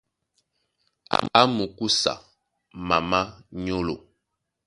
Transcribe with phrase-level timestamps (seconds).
[1.39, 2.13] A mukúsa
[2.87, 3.21] mamá
[3.63, 3.95] nyólo.